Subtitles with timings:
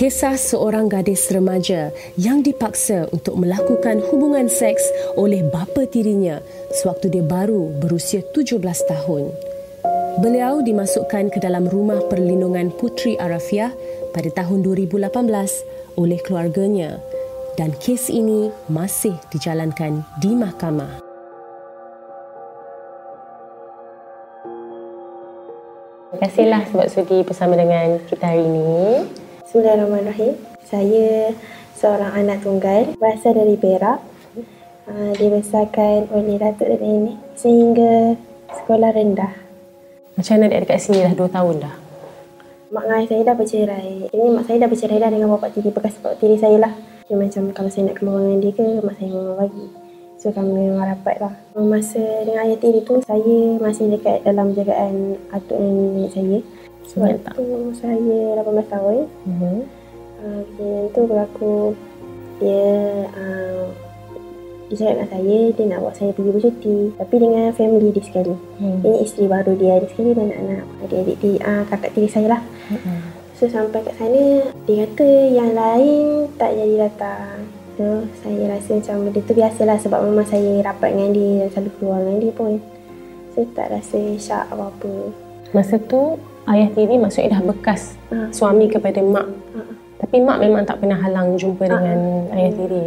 [0.00, 4.80] Kisah seorang gadis remaja yang dipaksa untuk melakukan hubungan seks
[5.12, 6.40] oleh bapa tirinya
[6.72, 9.28] sewaktu dia baru berusia 17 tahun.
[10.24, 13.76] Beliau dimasukkan ke dalam rumah perlindungan Putri Arafiah
[14.16, 15.04] pada tahun 2018
[16.00, 16.96] oleh keluarganya
[17.60, 20.96] dan kes ini masih dijalankan di mahkamah.
[26.08, 29.19] Terima kasihlah sebab sudi bersama dengan kita hari ini.
[29.50, 30.38] Bismillahirrahmanirrahim.
[30.62, 31.34] Saya
[31.74, 33.98] seorang anak tunggal berasal dari Perak.
[34.86, 38.14] Uh, dibesarkan oleh datuk dan nenek sehingga
[38.46, 39.34] sekolah rendah.
[40.14, 41.74] Macam mana dia dekat sini dah 2 tahun dah?
[42.70, 43.90] Mak ayah saya dah bercerai.
[44.14, 46.72] Ini mak saya dah bercerai dah dengan bapak tiri bekas bapak tiri saya lah.
[47.10, 49.66] Dia macam kalau saya nak keluar dengan dia ke, mak saya memang bagi.
[50.14, 51.34] So kami memang rapat lah.
[51.58, 56.38] Masa dengan ayah tiri tu, saya masih dekat dalam jagaan atuk dan nenek saya.
[56.90, 57.34] Sebab tak?
[57.38, 57.46] tu
[57.78, 58.96] saya 18 tahun.
[59.26, 59.56] Mm-hmm.
[60.20, 61.54] Uh, kejadian tu berlaku
[62.40, 62.64] dia
[63.16, 63.64] uh,
[64.68, 68.34] dia cakap dengan saya dia nak bawa saya pergi bercuti tapi dengan family dia sekali.
[68.62, 68.78] Hmm.
[68.86, 72.42] Ini isteri baru dia ada sekali dan anak adik-adik di uh, kakak tiri saya lah.
[72.70, 72.98] Mm-hmm.
[73.34, 77.50] So sampai kat sana dia kata yang lain tak jadi datang.
[77.74, 81.70] So saya rasa macam benda tu biasalah sebab memang saya rapat dengan dia dan selalu
[81.80, 82.52] keluar dengan dia pun.
[83.34, 85.29] So tak rasa syak apa-apa.
[85.50, 86.14] Masa tu
[86.46, 88.30] ayah tiri maksudnya dah bekas Ah.
[88.30, 89.26] suami kepada mak.
[89.54, 89.66] Ah.
[90.00, 92.84] Tapi mak memang tak pernah halang jumpa dengan ayah tiri.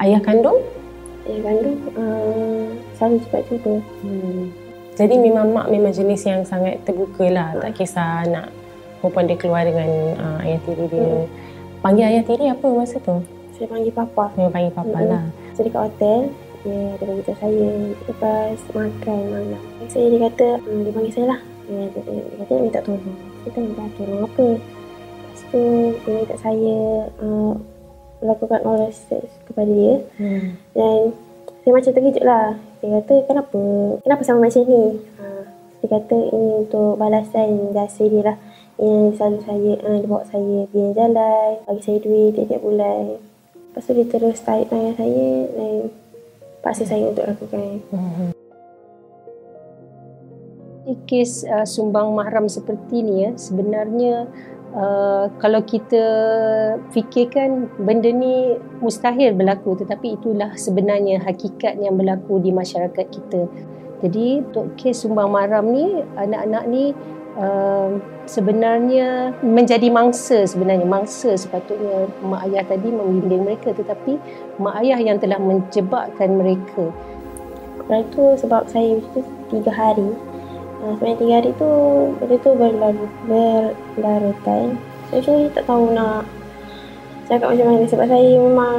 [0.00, 0.58] Ayah kandung?
[1.28, 2.64] Dia kandung uh,
[2.96, 3.74] selalu cepat jumpa.
[4.02, 4.42] Hmm.
[4.96, 7.52] Jadi memang mak memang jenis yang sangat terbuka lah.
[7.60, 8.48] Tak kisah anak
[9.00, 11.28] perempuan dia keluar dengan uh, ayah tiri dia.
[11.80, 13.20] Panggil ayah tiri apa masa tu?
[13.56, 14.32] Saya panggil papa.
[14.36, 15.10] Memang panggil papa Mm-mm.
[15.12, 15.24] lah.
[15.56, 16.20] So dekat hotel,
[16.64, 17.68] dia, dia beritahu saya
[18.08, 19.62] lepas makan malam.
[19.88, 21.40] Saya dia kata, hmm, dia panggil saya lah.
[21.70, 23.18] Dia, dia, dia, dia kata dia minta tolong.
[23.46, 24.46] Kata minta tolong apa?
[24.58, 25.62] Lepas tu
[26.02, 26.78] dia minta saya
[27.22, 27.54] uh,
[28.18, 30.02] melakukan oral sex kepada dia.
[30.18, 30.58] Hmm.
[30.74, 31.14] Dan
[31.62, 32.58] saya macam terkejut lah.
[32.82, 33.62] Dia kata kenapa?
[34.02, 34.84] Kenapa sama macam ni?
[35.20, 35.24] Ha,
[35.78, 38.36] dia kata ini untuk balasan jasa dia lah.
[38.80, 43.04] Yang selalu saya, uh, dia bawa saya pergi jalan, bagi saya duit tiap-tiap bulan.
[43.70, 45.72] Lepas tu dia terus tarik tangan saya dan
[46.66, 47.78] paksa saya untuk lakukan.
[47.94, 48.39] Hmm.
[51.04, 54.30] Kes uh, sumbang mahram seperti ni ya, sebenarnya
[54.74, 56.04] uh, kalau kita
[56.94, 63.46] fikirkan benda ni mustahil berlaku tetapi itulah sebenarnya hakikat yang berlaku di masyarakat kita.
[64.00, 66.96] Jadi untuk kes sumbang mahram ni anak-anak ni
[67.36, 74.16] uh, sebenarnya menjadi mangsa sebenarnya mangsa sepatutnya mak ayah tadi membimbing mereka tetapi
[74.56, 76.88] mak ayah yang telah menjebakkan mereka.
[77.76, 79.20] Lepas tu sebab saya itu
[79.50, 80.29] tiga hari.
[80.80, 81.70] Uh, sebenarnya tiga hari tu
[82.16, 84.66] benda tu berlalu, berlarutan.
[85.08, 86.24] Saya actually tak tahu nak
[87.28, 88.78] cakap macam mana sebab saya memang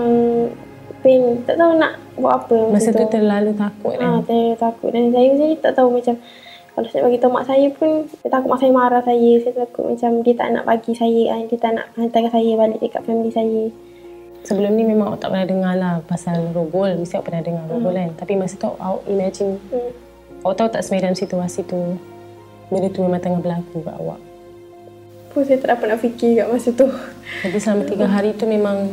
[1.01, 4.27] pain tak tahu nak buat apa Masa tu terlalu takut Ah, kan?
[4.27, 6.13] saya takut dan saya sendiri tak tahu macam
[6.71, 9.31] kalau saya bagi tahu mak saya pun saya takut mak saya marah saya.
[9.43, 12.79] Saya takut macam dia tak nak bagi saya kan, dia tak nak hantarkan saya balik
[12.79, 13.63] dekat family saya.
[14.41, 16.97] Sebelum ni memang awak tak pernah dengar lah pasal rogol.
[16.97, 18.09] Mesti awak pernah dengar rogol kan?
[18.15, 19.91] Tapi masa tu awak imagine, Hmm.
[20.41, 21.79] Awak tahu tak sebenarnya dalam situasi tu,
[22.67, 24.19] benda tu memang tengah berlaku kat awak.
[25.31, 26.87] Pun saya tak dapat nak fikir kat masa tu.
[27.41, 28.91] Jadi selama tiga hari tu memang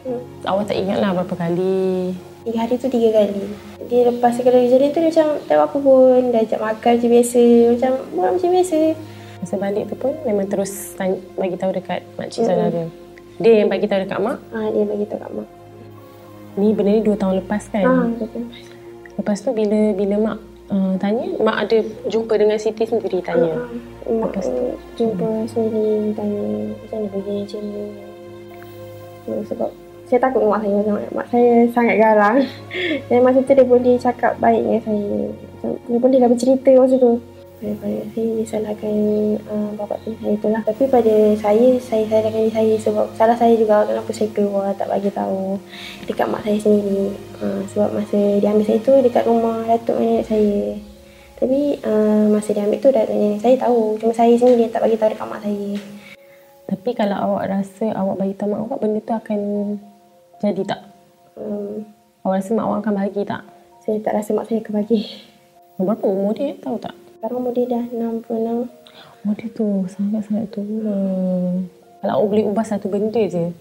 [0.00, 0.16] Hmm.
[0.42, 2.16] awak tak ingat lah berapa kali.
[2.42, 3.44] Tiga hari tu tiga kali.
[3.86, 6.20] Dia lepas sekali kejadian tu dia macam tak apa pun.
[6.32, 7.42] Dia ajak makan macam biasa.
[7.68, 8.78] Macam buat macam biasa.
[9.38, 12.48] Masa balik tu pun memang terus tanya, bagi tahu dekat makcik Hmm.
[12.48, 12.82] saudara.
[13.36, 15.48] Dia yang bagi tahu dekat mak, Ah, dia bagi tahu kat mak.
[16.56, 17.84] ni benda ni dua tahun lepas kan?
[17.84, 18.42] Ah, betul.
[19.14, 20.38] Lepas tu bila bila mak
[20.70, 23.58] uh, tanya, mak ada jumpa dengan Siti sendiri tanya.
[24.06, 24.56] Ah, mak Lepas tu?
[24.56, 26.42] uh, jumpa sendiri tanya
[26.78, 27.84] macam mana begini macam ni.
[29.46, 29.70] Sebab
[30.10, 32.38] saya takut mak saya macam mak saya sangat garang.
[33.10, 35.10] Dan masa tu dia boleh cakap baik dengan saya.
[35.30, 37.14] Macam, dia boleh dah bercerita masa tu.
[37.60, 38.96] Daripada saya disalahkan
[39.44, 40.62] uh, bapak tiri saya itulah.
[40.64, 44.88] Tapi pada saya, saya salahkan diri saya sebab salah saya juga kenapa saya keluar tak
[44.88, 45.60] bagi tahu
[46.08, 47.12] dekat mak saya sendiri.
[47.36, 50.80] Uh, sebab masa dia ambil saya tu dekat rumah datuk nenek saya.
[51.36, 53.80] Tapi uh, masa dia ambil tu datuk nenek saya tahu.
[54.00, 55.70] Cuma saya sendiri tak bagi tahu dekat mak saya.
[56.64, 59.40] Tapi kalau awak rasa awak bagi tahu mak awak, benda tu akan
[60.40, 60.80] jadi tak?
[61.36, 61.84] Um,
[62.24, 63.44] Awak rasa mak awak akan bagi tak?
[63.80, 65.00] saya tak rasa mak saya akan bagi.
[65.80, 66.52] Berapa umur dia?
[66.60, 66.92] Tahu tak?
[67.20, 68.64] Sekarang umur dia dah 66.
[69.28, 70.96] Oh dia tu sangat-sangat tua.
[72.00, 73.52] Kalau awak boleh ubah satu benda je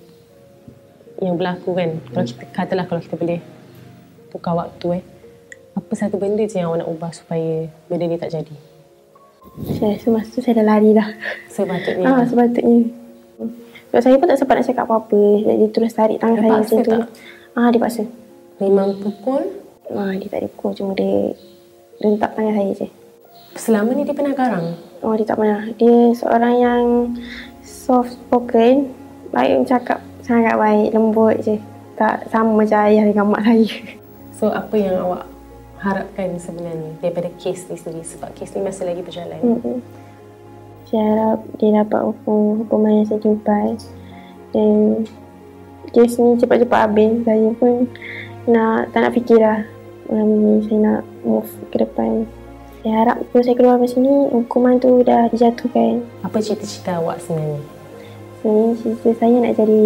[1.19, 2.00] yang berlaku kan.
[2.15, 3.44] Kalau kita katalah kalau kita boleh
[4.31, 5.03] tukar waktu eh.
[5.75, 8.56] Apa satu benda je yang awak nak ubah supaya benda ni tak jadi?
[9.75, 11.09] Saya rasa masa tu saya dah lari dah.
[11.51, 12.07] Sepatutnya.
[12.07, 12.79] Ah, sepatutnya.
[13.91, 15.19] So, saya pun tak sempat nak cakap apa-apa.
[15.44, 16.91] Dia terus tarik tangan Dia saya macam tu.
[16.95, 17.07] tak?
[17.59, 18.03] Ah, dia paksa.
[18.63, 19.44] Memang pukul.
[19.91, 20.71] Ah, dia tak ada pukul.
[20.79, 21.35] Cuma dia
[22.00, 22.98] rentak tangan saya je.
[23.57, 24.77] Selama ni dia pernah garang.
[25.01, 25.65] Oh, dia tak pernah.
[25.79, 26.83] Dia seorang yang
[27.63, 28.91] soft spoken.
[29.31, 30.93] Baik cakap sangat baik.
[30.93, 31.57] Lembut je.
[31.97, 33.69] Tak sama macam ayah dengan mak saya.
[34.39, 35.27] So apa yang awak
[35.83, 39.35] harapkan sebenarnya daripada kes ni sendiri sebab kes ni masih lagi berjalan.
[39.43, 39.83] Mm-mm.
[40.87, 43.75] Saya harap dia dapat hukum, hukuman yang sejumpai.
[44.55, 45.03] Dan
[45.91, 47.19] kes ni cepat-cepat habis.
[47.27, 47.91] Saya pun
[48.47, 49.59] nak, tak nak fikir lah.
[50.07, 52.23] Malam ni saya nak move ke depan.
[52.79, 55.99] Saya harap kalau saya keluar dari sini, hukuman tu dah dijatuhkan.
[56.23, 57.59] Apa cita-cita awak sebenarnya?
[58.39, 59.83] Sebenarnya cita saya nak jadi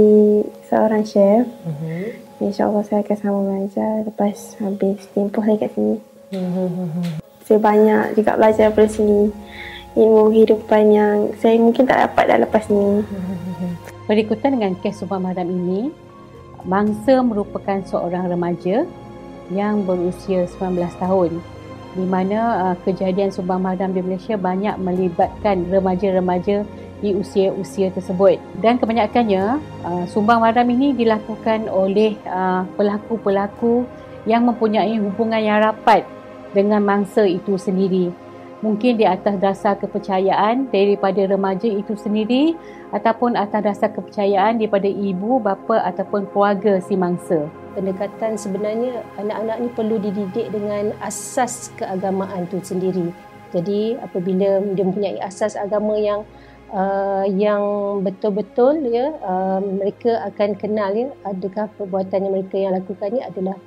[0.69, 1.41] seorang chef.
[1.65, 2.01] Mm-hmm.
[2.45, 5.97] InsyaAllah saya akan sama belajar lepas habis tempoh saya kat sini.
[6.37, 7.17] Mm-hmm.
[7.41, 9.33] Saya banyak juga belajar daripada sini.
[9.97, 13.01] Ilmu kehidupan yang saya mungkin tak dapat dah lepas ni.
[14.05, 15.89] Berikutan dengan kes Subhan Mahram ini,
[16.61, 18.85] Mangsa merupakan seorang remaja
[19.49, 21.41] yang berusia 19 tahun
[21.93, 26.65] di mana uh, kejadian Subhan Mahram di Malaysia banyak melibatkan remaja-remaja
[27.03, 33.85] di usia-usia tersebut dan kebanyakannya uh, Sumbang Mahram ini dilakukan oleh uh, pelaku-pelaku
[34.23, 36.07] yang mempunyai hubungan yang rapat
[36.55, 38.13] dengan mangsa itu sendiri
[38.63, 42.55] mungkin di atas dasar kepercayaan daripada remaja itu sendiri
[42.95, 47.51] ataupun atas dasar kepercayaan daripada ibu, bapa ataupun keluarga si mangsa.
[47.73, 53.09] Pendekatan sebenarnya anak-anak ni perlu dididik dengan asas keagamaan tu sendiri.
[53.53, 56.25] Jadi apabila dia mempunyai asas agama yang
[56.73, 57.61] uh, yang
[58.01, 63.57] betul-betul ya uh, mereka akan kenal ya adakah perbuatan yang mereka yang lakukan ni adalah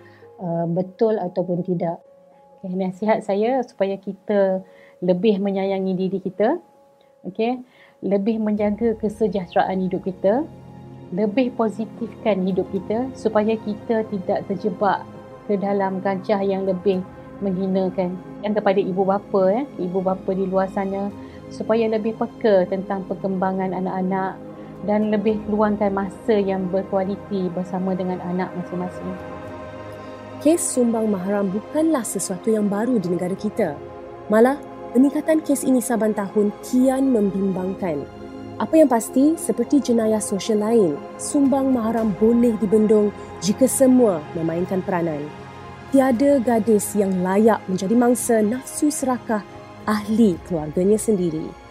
[0.43, 2.03] uh, betul ataupun tidak.
[2.59, 4.65] Okay, nasihat saya supaya kita
[5.05, 6.59] lebih menyayangi diri kita,
[7.23, 7.61] okay,
[8.01, 10.43] lebih menjaga kesejahteraan hidup kita,
[11.15, 15.07] lebih positifkan hidup kita supaya kita tidak terjebak
[15.47, 17.03] ke dalam kancah yang lebih
[17.39, 18.19] menghinakan.
[18.43, 21.11] Dan kepada ibu bapa, ya, ibu bapa di luar sana
[21.51, 24.35] supaya lebih peka tentang perkembangan anak-anak
[24.83, 29.15] dan lebih luangkan masa yang berkualiti bersama dengan anak masing-masing.
[30.43, 33.79] Kes sumbang mahram bukanlah sesuatu yang baru di negara kita.
[34.27, 34.59] Malah,
[34.93, 38.26] peningkatan kes ini saban tahun kian membimbangkan.
[38.57, 43.13] Apa yang pasti, seperti jenayah sosial lain, sumbang mahram boleh dibendung
[43.45, 45.21] jika semua memainkan peranan.
[45.93, 49.45] Tiada gadis yang layak menjadi mangsa nafsu serakah
[49.85, 51.66] ahli keluarganya sendiri.